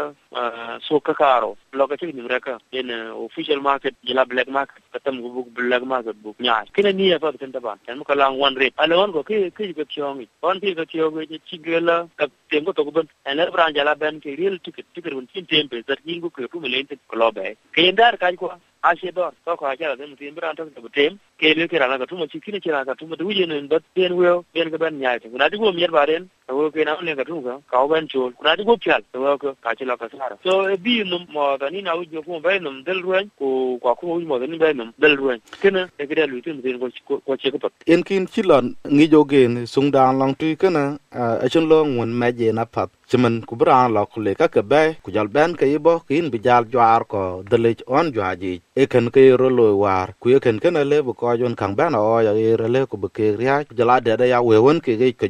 so 0.86 1.00
ka 1.00 1.14
karo 1.14 1.56
lo 1.72 1.86
ka 1.86 1.96
ti 1.96 2.12
mi 2.12 2.26
raka 2.34 2.58
en 2.72 2.90
official 3.26 3.60
market 3.60 3.94
jila 4.06 4.24
black 4.26 4.48
market 4.48 4.82
katam 4.92 5.22
ku 5.22 5.46
black 5.54 5.82
market 5.82 6.16
buk 6.22 6.38
nya 6.40 6.62
kene 6.74 6.92
ni 6.92 7.10
ya 7.10 7.18
fa 7.18 7.32
tan 7.32 7.52
taban 7.52 7.78
tan 7.86 8.02
ko 8.04 8.14
lang 8.14 8.38
one 8.38 8.54
rate 8.54 8.74
ala 8.78 8.98
on 9.02 9.12
ko 9.12 9.22
ki 9.22 9.50
ki 9.56 9.74
ko 9.74 9.84
tiong 9.84 10.22
on 10.42 10.60
ki 10.60 10.74
ko 10.74 10.84
tiong 10.84 11.11
ka 11.12 11.20
kyongi 11.20 11.38
ke 11.38 11.38
chigela 11.48 12.08
ka 12.16 12.26
tem 12.50 12.64
to 12.64 12.90
ben 12.90 13.08
en 13.26 13.36
le 13.36 13.50
bran 13.50 13.74
jala 13.74 13.94
ben 13.94 14.20
ke 14.20 14.36
real 14.38 14.58
ticket 14.58 14.86
ticket 14.94 15.14
won 15.14 15.26
tin 15.32 15.46
tempe 15.46 15.82
zar 15.86 15.96
yin 16.04 16.20
ke 16.20 16.48
ko 16.50 16.60
melen 16.60 16.86
te 16.86 16.96
ko 17.08 17.30
ke 17.74 17.92
ndar 17.92 18.16
kan 18.18 18.36
ko 18.36 18.52
ashe 18.82 19.12
dor 19.14 19.32
to 19.44 19.56
ko 19.56 19.66
ajala 19.66 19.96
den 19.96 20.16
tin 20.16 20.34
bran 20.34 20.56
to 20.56 20.64
to 20.66 20.88
tem 20.94 21.18
ke 21.38 21.54
le 21.56 21.68
ke 21.68 21.78
rana 21.78 21.98
ka 21.98 22.06
tumo 22.06 22.26
chikine 22.26 22.58
kira 22.60 22.84
ka 22.84 22.94
tumo 22.94 23.16
du 23.16 23.28
nen 23.46 23.68
bat 23.68 23.82
ben 23.94 24.12
weo 24.12 24.44
ben 24.54 24.70
ka 24.70 24.78
ben 24.78 24.98
nyaay 24.98 25.20
kuna 25.20 25.48
di 25.50 25.56
go 25.56 25.72
mier 25.72 25.90
baren 25.90 26.28
ko 26.48 26.70
ke 26.70 26.84
na 26.84 26.98
ne 27.00 27.14
ka 27.14 27.24
tumo 27.24 27.42
ka 27.42 27.54
ka 27.70 27.86
ben 27.86 28.08
chol. 28.08 28.32
Kuna 28.38 28.56
di 28.56 28.64
go 28.64 28.76
kyal 28.76 29.02
to 29.12 29.18
ko 29.38 29.54
ka 29.62 29.74
chi 29.78 29.84
la 29.84 29.96
ka 29.96 30.08
sara. 30.10 30.36
So 30.42 30.66
e 30.68 30.76
bi 30.76 31.04
no 31.06 31.22
mo 31.30 31.56
da 31.56 31.70
ni 31.70 31.82
na 31.82 31.94
u 31.94 32.04
jo 32.04 32.22
ko 32.22 32.40
ben 32.40 32.62
no 32.64 32.70
del 32.82 33.02
ruan 33.06 33.30
ko 33.38 33.78
ko 33.82 33.94
ko 33.94 34.18
mo 34.18 34.38
da 34.38 34.46
ni 34.46 34.58
ben 34.58 34.76
no 34.76 34.90
del 34.98 35.16
ruan 35.16 35.38
kena 35.62 35.86
e 35.98 36.06
ke 36.06 36.26
lu 36.26 36.42
tin 36.42 36.58
ko 37.06 37.20
ko 37.22 37.36
che 37.36 37.50
ko 37.54 37.70
en 37.86 38.02
kin 38.02 38.26
chilon 38.26 38.74
ngi 38.90 39.06
jogen 39.14 39.66
sung 39.66 39.90
dan 39.94 40.18
long 40.18 40.34
tu 40.34 40.56
kana 40.56 40.98
a 41.14 41.48
chun 41.48 41.68
lo 41.68 41.84
ŋun 41.84 42.10
mɛc 42.20 42.38
yen 42.38 42.58
apath 42.58 42.90
cimin 43.08 43.44
ku 43.48 43.56
bi 43.58 43.64
raan 43.64 43.92
lɔ 43.92 44.02
ku 44.12 44.18
le 44.24 44.34
ka 44.34 44.46
ke 44.54 44.62
bɛi 44.70 44.86
ku 45.02 45.08
jal 45.14 45.28
bɛn 45.34 45.50
ke 45.58 45.66
ibo 45.76 45.92
kin 46.08 46.30
bi 46.32 46.38
jal 46.46 46.64
jwaar 46.72 47.02
on 47.86 48.12
jwa 48.12 48.36
ji. 48.40 48.60
E 48.74 48.86
ken 48.86 49.10
ke 49.10 49.22
ro 49.40 49.48
lo 49.48 49.76
war. 49.82 50.08
Ku 50.20 50.26
e 50.36 50.38
ken 50.40 50.58
ken 50.62 50.76
ale 50.76 51.02
bi 51.06 51.12
kɔc 51.20 51.40
wen 51.42 51.54
kaŋ 51.60 51.72
bɛn 51.78 51.92
aɔɔc 51.98 52.36
ye 52.44 52.56
rele 52.56 52.80
ku 52.90 52.96
bi 52.96 53.08
ke 53.16 53.36
ria. 53.38 53.64
Jal 53.76 54.00
de 54.00 54.16
da 54.16 54.24
ya 54.24 54.40
we 54.40 54.56
won 54.58 54.64
wen 54.64 54.80
keekeic 54.80 55.16
ke 55.20 55.28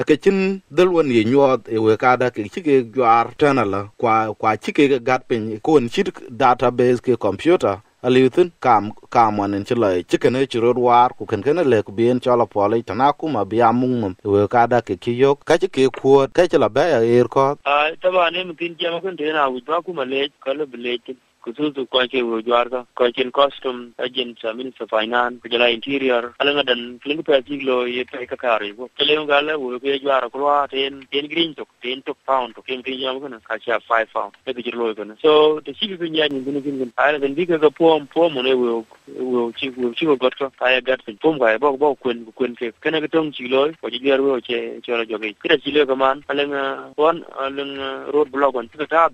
e 0.00 0.02
ke 0.08 0.14
chin 0.22 0.60
dhil 0.70 0.88
won 0.94 1.10
ye 1.10 1.24
nyuɔɔth 1.24 1.64
e 1.68 1.78
we 1.78 1.96
ka 1.96 2.16
da 2.16 2.30
ke 2.30 2.42
chi 2.42 2.48
ci 2.54 2.60
keek 2.62 2.92
jwaar 2.94 3.26
tɛn 3.38 3.88
kwa 3.98 4.34
kwa 4.38 4.56
chi 4.56 4.72
ke 4.72 4.84
ga 5.02 5.18
piny 5.28 5.60
ku 5.64 5.72
wen 5.74 5.88
chi 5.88 6.02
database 6.30 7.00
ke 7.00 7.16
computer. 7.18 7.80
Aliutin 8.04 8.50
kam 8.60 8.92
kam 9.10 9.38
wanin 9.40 9.64
ci 9.64 9.74
loy 9.74 10.02
ci 10.04 10.18
kene 10.18 10.46
ci 10.46 10.58
rod 10.60 10.76
war 10.78 11.10
ku 11.18 11.24
ken 11.26 11.42
kene 11.42 11.64
le 11.64 11.82
ku 11.82 11.92
bien 11.92 12.20
cho 12.20 12.36
la 12.36 12.44
pole 12.46 12.82
tana 12.84 13.12
ku 13.12 13.28
ma 13.28 13.44
biya 13.44 13.72
mung 13.72 13.96
mum. 14.00 14.14
We 14.24 14.46
ka 14.48 14.66
da 14.66 14.80
ke 14.80 14.94
ki 15.00 15.12
yok, 15.22 15.44
ka 15.44 15.56
ci 15.56 15.68
ke 15.68 15.88
kuot 15.88 16.32
ka 16.36 16.46
ci 16.46 16.58
la 16.58 16.68
ba 16.68 16.82
ya 16.84 17.00
er 17.00 17.28
ko 17.28 17.56
a, 17.64 17.96
taba 18.02 18.30
ne 18.30 18.44
mutin 18.44 18.76
jama 18.78 19.00
kun 19.00 19.16
de 19.16 19.32
na 19.32 19.48
wuj 19.48 19.64
ba 19.64 19.80
ku 19.80 19.92
ma 19.96 20.04
le 20.04 20.28
ka 20.44 20.52
le 20.52 20.66
bele 20.66 20.98
kututu 21.44 21.86
kwa 21.86 22.08
ke 22.08 22.22
wo 22.22 22.40
jwarka 22.40 22.86
kwa 22.96 23.12
chen 23.12 23.30
custom 23.30 23.92
agent 23.98 24.42
uh, 24.44 24.52
minister 24.56 24.88
finance 24.88 25.36
kujala 25.42 25.70
interior 25.70 26.32
alanga 26.40 26.64
dan 26.64 26.98
kling 27.04 27.22
pa 27.22 27.40
tiglo 27.44 27.84
ye 27.86 28.04
pe 28.04 28.26
ka 28.26 28.36
kare 28.36 28.72
go 28.72 28.88
tele 28.96 29.12
ngala 29.20 29.58
wo 29.60 29.78
ke 29.78 30.00
jwara 30.00 30.28
ten 30.72 31.04
ten 31.12 31.28
green 31.28 31.54
tok 31.54 31.68
ten 31.82 32.00
tok 32.02 32.16
pound 32.26 32.54
to 32.54 32.62
ken 32.62 32.82
tin 32.82 32.98
jam 32.98 33.20
kana 33.20 33.40
ka 33.44 33.58
cha 33.58 33.78
5 33.78 34.12
pound 34.14 34.32
ke 34.46 34.56
ke 34.56 34.72
lo 34.72 34.94
kana 34.94 35.16
so 35.20 35.60
the 35.60 35.72
chi 35.72 35.92
ke 36.00 36.08
nya 36.08 36.28
ni 36.32 36.40
bin 36.40 36.60
bin 36.64 36.92
ala 36.96 37.18
dan 37.18 37.34
bi 37.34 37.44
ka 37.44 37.58
ga 37.58 37.70
pom 37.70 38.06
pom 38.14 38.40
ne 38.40 38.54
wo 38.54 38.86
wo 39.18 39.52
chi 39.52 39.68
wo 39.76 39.92
chi 39.92 40.06
got 40.16 40.36
ka 40.38 40.48
ka 40.58 40.80
gat 40.80 41.04
pin. 41.04 41.18
Pom 41.20 41.38
ka 41.38 41.58
bo 41.58 41.76
bo 41.76 41.94
kwen 41.94 42.24
kwen 42.32 42.56
ke. 42.56 42.72
Kana 42.80 43.00
ke 43.00 43.08
tong 43.12 43.32
chi 43.32 43.48
lo 43.48 43.68
ko 43.80 43.90
ji 43.92 44.00
yer 44.00 44.20
wo 44.20 44.40
che 44.40 44.80
che 44.82 44.96
la 44.96 45.04
joge 45.04 45.34
kira 45.42 45.56
chi 45.58 45.72
ka 45.72 45.94
man 45.94 46.24
alanga 46.28 46.92
one 46.96 47.24
alanga 47.36 48.12
road 48.12 48.30
block 48.32 48.54
on 48.54 48.68
ta 48.68 48.86
ta 48.86 49.08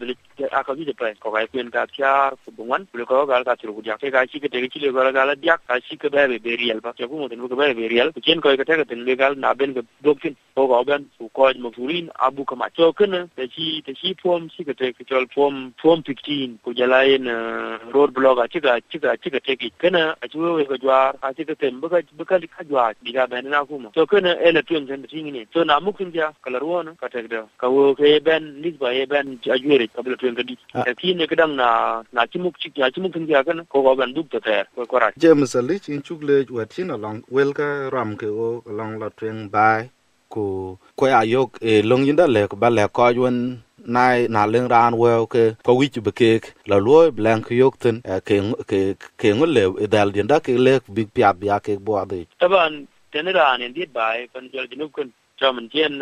aka 0.52 0.74
bi 0.74 0.84
de 0.84 0.94
pa 0.94 1.10
ko 1.18 1.30
ka 1.34 1.46
kwen 1.52 1.70
ka 1.70 1.86
ku 2.44 2.52
bungan 2.56 2.86
ku 2.92 3.04
ko 3.10 3.26
gal 3.30 3.44
ka 3.48 3.54
turu 3.60 3.82
ke 3.82 4.10
ga 4.14 4.24
chi 4.30 4.40
ke 4.42 4.48
te 4.52 4.68
chi 4.72 4.80
le 4.84 4.92
gal 4.96 5.12
gal 5.18 5.34
dia 5.44 5.56
ka 5.68 5.78
chi 5.86 5.96
ke 6.02 6.10
be 6.14 6.38
be 6.44 6.56
riel 6.60 6.80
ba 6.86 6.92
ke 6.92 7.08
ku 7.10 7.20
mo 7.20 7.28
ten 7.28 7.40
ku 7.40 7.56
be 7.60 7.72
be 7.78 7.88
riel 7.92 8.12
ku 8.14 8.20
chen 8.26 8.40
ko 8.40 8.54
ke 8.60 8.64
te 8.68 8.76
ke 8.80 8.84
ten 8.90 9.04
le 9.08 9.16
gal 9.22 9.34
na 9.44 9.54
ben 9.54 9.74
ke 9.76 9.82
dokin 10.04 10.36
ko 10.56 10.66
ga 10.72 10.82
ben 10.90 11.06
ku 11.18 11.30
ko 11.38 11.50
mo 11.64 11.70
furin 11.76 12.10
abu 12.26 12.44
ka 12.44 12.54
ma 12.62 12.68
cho 12.76 12.92
ken 12.92 13.16
te 13.36 13.48
chi 13.54 13.68
te 13.86 13.92
chi 14.00 14.14
pom 14.22 14.48
chi 14.52 14.64
ke 14.68 14.74
te 14.80 14.92
ke 14.96 15.08
chol 15.10 15.26
pom 15.34 15.72
pom 15.82 16.02
15 16.02 16.58
ku 16.64 16.74
jala 16.74 17.00
en 17.14 17.30
road 17.94 18.14
block 18.18 18.38
a 18.44 18.48
chi 18.52 18.60
ga 18.66 18.78
chi 18.90 18.98
ga 18.98 19.16
chi 19.22 19.30
ke 19.34 19.40
te 19.46 19.56
ki 19.60 19.72
ken 19.78 19.96
a 19.96 20.26
chu 20.32 20.38
we 20.58 20.64
ko 20.70 20.76
jwar 20.84 21.16
a 21.22 21.32
chi 21.32 21.48
ke 21.48 21.54
tem 21.64 21.80
ba 21.80 21.88
ka 21.88 22.02
ba 22.18 22.24
ka 22.30 22.38
ka 22.56 22.68
jwa 22.70 22.92
di 23.02 23.12
ga 23.16 23.26
ben 23.26 23.48
na 23.56 23.64
ku 23.64 23.78
mo 23.78 23.90
so 23.94 24.06
ken 24.06 24.26
e 24.26 24.52
le 24.52 24.62
tuen 24.62 24.86
ten 24.86 25.06
ti 25.06 25.22
ni. 25.22 25.46
So 25.52 25.64
na 25.64 25.80
mu 25.80 25.92
kin 25.92 26.12
ja 26.12 26.32
kala 26.44 26.58
ruona 26.58 26.94
ka 27.00 27.08
te 27.08 27.26
da 27.28 27.42
ka 27.60 27.68
wo 27.68 27.94
ke 27.94 28.20
ben 28.22 28.62
lis 28.62 28.76
ba 28.82 28.92
ye 28.92 29.06
ben 29.06 29.38
a 29.54 29.56
jure 29.58 29.86
ka 29.94 30.02
bla 30.02 30.16
tuen 30.16 30.34
ka 30.34 30.42
di 30.42 30.56
ki 31.00 31.14
ne 31.14 31.26
ke 31.26 31.36
dang 31.36 31.56
na 31.56 32.02
na 32.12 32.26
chi 32.26 32.38
muk 32.38 32.58
chik 32.58 32.78
ya 32.78 32.90
ci 32.90 33.00
muk 33.00 33.16
ngi 33.16 33.34
kan 33.46 33.64
ko 33.70 33.82
ko 33.82 33.94
ban 34.00 34.12
duk 34.14 34.28
ta 34.30 34.38
ter 34.46 34.64
ko 34.74 34.86
ko 34.90 34.98
rat 34.98 35.14
james 35.16 35.54
ali 35.56 35.78
chin 35.84 36.02
chuk 36.02 36.22
le 36.28 36.36
wa 36.50 36.64
thin 36.72 36.90
along 36.96 37.22
wel 37.30 37.50
ka 37.58 37.68
ram 37.94 38.16
ke 38.20 38.26
o 38.26 38.62
along 38.70 38.98
la 39.00 39.08
tweng 39.18 39.40
bai 39.54 39.90
ku 40.32 40.44
ko 40.98 41.04
ya 41.12 41.20
yok 41.34 41.58
e 41.70 41.82
long 41.82 42.04
yinda 42.08 42.26
le 42.26 42.46
ko 42.50 42.56
ba 42.62 42.68
le 42.70 42.84
ko 42.96 43.08
yun 43.18 43.38
nai 43.94 44.28
na 44.34 44.46
leng 44.52 44.68
ran 44.74 44.94
we 45.02 45.10
ke 45.34 45.44
ko 45.66 45.72
wich 45.80 45.98
be 46.06 46.10
ke 46.20 46.30
la 46.70 46.76
lo 46.86 47.10
blank 47.18 47.50
yok 47.62 47.78
ten 47.82 48.02
ke 48.26 48.36
ke 48.70 48.80
ke 49.20 49.28
ngole 49.36 49.62
dal 49.94 50.08
yinda 50.16 50.36
ke 50.46 50.52
le 50.66 50.74
big 50.96 51.08
pia 51.14 51.32
bia 51.40 51.56
ke 51.66 51.72
bo 51.86 51.92
ade 52.02 52.20
taban 52.40 52.86
tenera 53.12 53.46
ne 53.58 53.68
dit 53.76 53.90
bai 53.98 54.26
pan 54.32 54.44
jol 54.52 54.66
junub 54.70 54.90
kun 54.96 55.08
chaman 55.40 55.66
jen 55.72 55.94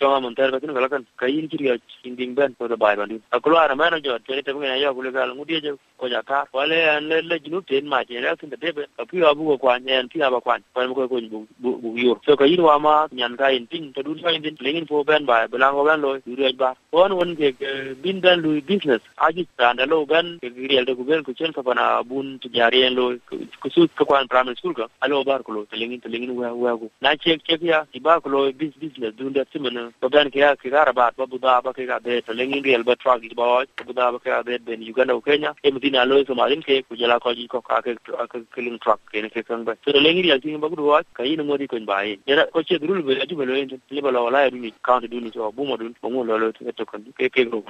chonga 0.00 0.20
mon 0.22 0.34
ter 0.34 0.50
batin 0.50 0.72
kala 0.74 0.88
kan 0.88 1.04
kayin 1.20 1.48
kiri 1.50 1.78
in 2.04 2.16
ding 2.16 2.34
ben 2.34 2.54
ko 2.58 2.68
da 2.68 2.76
bai 2.76 2.96
ban 2.96 3.20
akulu 3.32 3.56
ara 3.56 3.74
mana 3.76 4.00
jo 4.00 4.18
tere 4.26 4.42
te 4.42 4.52
ngena 4.52 4.80
yo 4.80 4.94
kule 4.94 5.12
kala 5.12 5.34
ngudi 5.34 5.60
je. 5.62 5.72
Ko 5.98 6.06
ka 6.26 6.44
wale 6.52 6.78
an 6.94 7.08
le 7.08 7.20
le 7.22 7.38
jinu 7.40 7.60
ten 7.66 7.86
ma 7.88 8.04
je 8.04 8.20
ra 8.22 8.36
tin 8.36 8.48
de 8.50 8.72
be 8.72 8.86
api 8.98 9.22
abu 9.24 9.44
ko 9.50 9.58
kwan 9.58 9.88
en 9.88 10.08
pi 10.08 10.22
aba 10.22 10.40
kwan 10.40 10.62
ko 10.74 10.94
ko 10.94 11.08
ko 11.08 11.46
bu 11.58 11.96
yo. 11.98 12.20
So 12.24 12.36
kayin 12.36 12.60
wa 12.62 12.78
ma 12.78 13.06
nyan 13.12 13.36
ka 13.36 13.50
in 13.50 13.66
ting 13.66 13.92
to 13.92 14.02
dun 14.02 14.22
kayin 14.22 14.46
lengin 14.60 14.86
fo 14.86 15.02
ben 15.04 15.26
bai 15.26 15.46
belang 15.48 15.74
ko 15.74 15.84
ben 15.84 16.00
lo 16.00 16.18
du 16.26 16.36
re 16.36 16.52
ba 16.52 16.74
won 16.92 17.16
won 17.18 17.34
ke 17.34 17.54
bin 18.02 18.20
dan 18.20 18.40
lu 18.40 18.60
business. 18.62 19.02
Aji 19.18 19.46
da 19.58 19.74
lo 19.86 20.06
ben 20.06 20.38
ke 20.38 20.46
real 20.54 20.86
ku 20.86 20.94
guben 21.02 21.24
ku 21.24 21.34
chen 21.34 21.52
ka 21.52 21.62
bana 21.62 22.02
bun 22.04 22.38
tu 22.38 22.48
jari 22.48 22.84
en 22.86 22.94
lo 22.94 23.16
ku 23.60 23.68
su 23.70 23.88
ko 23.98 24.04
kwan 24.04 24.28
primary 24.28 24.54
school 24.56 24.74
ka 24.74 24.86
alo 25.02 25.24
bar 25.24 25.42
ko 25.42 25.52
lo 25.52 25.66
lengin 25.72 26.00
lengin 26.06 26.36
wa 26.38 26.52
wa 26.54 26.78
ko 26.78 26.90
na 27.02 27.16
chek 27.16 27.42
chek 27.42 27.62
ya 27.62 27.84
iba 27.92 28.20
ko 28.20 28.28
lo 28.30 28.52
business 28.52 29.14
dun 29.18 29.32
da 29.32 29.42
simana 29.52 29.87
baban 30.00 30.30
ke 30.30 30.40
ke 30.62 30.70
gara 30.70 30.92
ba 30.92 31.10
ba 31.16 31.26
buda 31.26 31.60
ba 31.62 31.72
ke 31.72 31.86
ga 31.86 31.98
de 31.98 32.20
to 32.22 32.32
lengin 32.32 32.62
real 32.62 32.82
ba 32.82 32.94
truck 32.96 33.22
ba 33.36 33.64
buda 33.86 34.12
ba 34.12 34.18
ke 34.18 34.28
ga 34.30 34.42
de 34.42 34.58
ben 34.58 34.82
Uganda 34.82 35.14
o 35.14 35.20
Kenya 35.20 35.54
e 35.62 35.70
mtina 35.70 36.04
lo 36.06 36.24
so 36.24 36.34
malin 36.34 36.62
ke 36.62 36.82
ku 36.88 36.96
jala 36.96 37.20
ko 37.20 37.34
ji 37.34 37.46
ko 37.48 37.60
ka 37.60 37.80
ke 37.80 37.96
ke 38.32 38.38
killing 38.54 38.78
truck 38.78 39.00
ke 39.12 39.22
ne 39.22 39.28
ke 39.28 39.42
kan 39.46 39.64
ba 39.64 39.74
to 39.84 39.92
lengin 39.92 40.24
real 40.24 40.40
tin 40.40 40.60
ba 40.60 40.68
budu 40.68 40.86
wa 40.86 41.02
kai 41.14 41.36
no 41.36 41.44
modi 41.44 41.66
ko 41.66 41.78
ba 41.86 42.02
e 42.04 42.18
era 42.26 42.46
ko 42.52 42.62
che 42.62 42.78
dul 42.78 43.02
be 43.02 43.18
aju 43.22 43.36
be 43.36 43.44
lo 43.44 43.54
yin 43.54 43.80
le 43.90 44.00
ba 44.00 44.10
la 44.10 44.44
ya 44.44 44.50
ni 44.50 44.72
count 44.82 45.06
du 45.08 45.20
ni 45.20 45.30
so 45.32 45.50
bu 45.52 45.64
mo 45.64 45.76
dun 45.76 45.94
mo 46.02 46.10
mo 46.10 46.24
lo 46.24 46.36
lo 46.36 46.52
to 46.52 46.84
kan 46.84 47.04
ke 47.18 47.28
ke 47.30 47.48
ro 47.52 47.62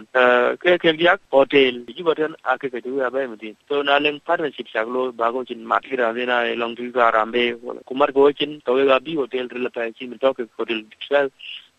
ke 0.63 0.79
ke 0.79 0.95
ya 0.99 1.17
hotel 1.31 1.85
ji 1.97 2.03
ba 2.03 2.15
tan 2.15 2.35
a 2.45 2.59
ke 2.59 2.71
ke 2.71 2.81
du 2.85 2.99
ya 2.99 3.11
ba 3.11 3.27
mtin 3.29 3.57
so 3.69 3.83
na 3.83 3.99
leng 3.99 4.21
partnership 4.25 4.69
sa 4.73 4.83
lo 4.85 5.13
ba 5.13 5.33
go 5.33 5.45
chin 5.45 5.65
ma 5.65 5.79
ti 5.81 5.97
de 5.97 6.25
na 6.27 6.43
long 6.63 6.75
tu 6.75 6.91
ga 6.93 7.11
rambe 7.11 7.57
kumar 7.87 8.13
go 8.13 8.31
chin 8.33 8.61
to 8.65 8.77
ga 8.87 8.99
bi 9.01 9.15
hotel 9.15 9.49
re 9.49 9.71
pa 9.71 9.91
chin 9.99 10.19
to 10.19 10.35
ke 10.35 10.49
hotel 10.59 10.85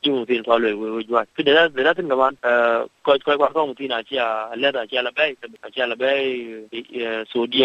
chung 0.01 0.25
tin 0.25 0.43
thọ 0.43 0.57
lệ 0.57 0.71
với 0.71 0.91
với 0.91 1.25
cái 1.35 1.43
đấy 1.43 1.55
là 1.55 1.67
đấy 1.73 1.85
là 1.85 1.93
tin 1.93 2.09
các 2.09 2.15
bạn 2.15 2.33
coi 3.03 3.19
coi 3.19 3.37
qua 3.37 3.49
không 3.53 3.75
tin 3.75 3.91
là 3.91 4.01
chia 4.01 4.23
lẽ 4.57 4.71
là 4.73 4.85
chia 4.85 5.01
là 5.01 5.11
bé 5.15 5.33
chia 5.75 5.85
là 5.87 5.95
bé 5.95 6.35
Saudi 7.33 7.63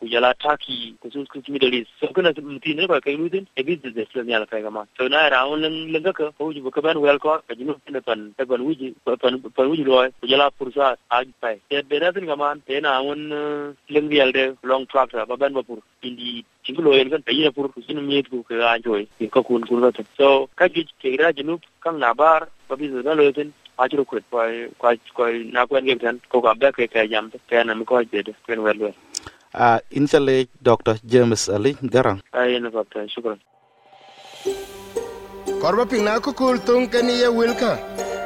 kujala 0.00 0.32
Turkey 0.34 0.94
kusus 1.00 1.26
kus 1.28 1.48
Middle 1.48 1.72
East. 1.72 1.88
So 2.00 2.06
kana 2.14 2.32
tin 2.32 2.76
ne 2.76 2.86
ba 2.86 3.00
kai 3.00 3.16
lutin 3.16 3.44
e 3.54 3.62
bi 3.62 3.76
de 3.76 3.90
de 3.90 4.22
ne 4.22 4.34
ala 4.34 4.46
kai 4.46 4.62
kama 4.62 4.86
so 4.98 5.08
na 5.08 5.28
ra 5.28 5.42
on 5.46 5.60
leng 5.62 5.92
leng 5.92 6.12
ka 6.12 6.30
ko 6.38 6.52
ju 6.52 6.70
ka 6.70 6.80
ban 6.80 7.00
wel 7.00 7.18
ko 7.18 7.38
ka 7.48 7.54
jinu 7.54 7.74
ne 7.90 8.00
pan 8.00 8.32
ta 8.36 8.44
ban 8.44 8.60
wuji 8.60 8.94
pan 9.04 9.42
pan 9.56 9.68
wuji 9.70 9.84
lo 9.84 10.08
kujala 10.22 10.50
pursa 10.50 10.96
ag 11.10 11.28
pai 11.40 11.60
e 11.70 11.82
be 11.82 11.98
na 11.98 12.12
tin 12.12 12.26
kama 12.26 12.54
te 12.66 12.80
na 12.80 13.00
on 13.00 13.74
leng 13.88 14.08
dial 14.08 14.32
de 14.32 14.54
long 14.62 14.86
track 14.86 15.12
ba 15.28 15.36
ban 15.36 15.52
ba 15.54 15.62
pur 15.62 15.78
indi 16.02 16.44
chingulo 16.64 16.94
yen 16.94 17.10
kan 17.10 17.22
tayi 17.22 17.50
pur 17.50 17.70
sinu 17.86 18.02
miet 18.02 18.30
ku 18.30 18.42
ka 18.42 18.78
joy 18.78 19.06
ko 19.30 19.42
kun 19.42 19.66
kun 19.66 19.92
ka 19.92 20.02
so 20.16 20.48
ka 20.56 20.68
ji 20.68 20.86
ke 21.02 21.16
ra 21.18 21.32
jinu 21.32 21.58
kan 21.58 21.67
na 21.98 22.14
bar 22.14 22.48
ba 22.68 22.76
bi 22.76 22.88
da 22.88 23.14
lo 23.14 23.32
tin 23.32 23.52
achiro 23.78 24.04
kwet 24.04 24.24
kwa 24.30 24.44
kwa 24.78 24.94
kwa 25.14 25.30
na 25.52 25.66
kwen 25.66 25.84
ge 25.86 25.94
tan 25.96 26.20
ko 26.28 26.40
ka 26.42 26.54
be 26.54 26.72
ke 26.72 26.86
ke 26.94 27.08
jam 27.08 27.30
ke 27.48 27.64
na 27.64 27.74
mi 27.74 27.84
ko 27.84 28.02
je 28.02 28.22
de 28.22 28.34
kwen 28.46 28.60
wel 28.66 28.78
wel 28.78 28.94
uh, 29.54 29.78
inchale 29.90 30.46
dr 30.62 30.96
james 31.04 31.48
ali 31.48 31.76
garang 31.82 32.20
ay 32.32 32.58
na 32.58 32.70
fata 32.70 33.08
shukran 33.08 33.38
korba 35.62 35.86
ping 35.90 36.04
na 36.04 36.18
ko 36.20 36.32
kul 36.32 36.58
tung 36.66 36.88
ke 36.92 37.02
ni 37.02 37.20
ye 37.22 37.28
wilka 37.38 37.72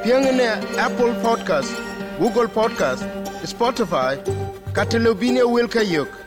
piang 0.02 0.26
ne 0.40 0.48
apple 0.86 1.14
podcast 1.22 1.70
google 2.18 2.48
podcast 2.48 3.04
spotify 3.54 4.16
katelobine 4.72 5.42
wilka 5.54 5.82
yok 5.94 6.21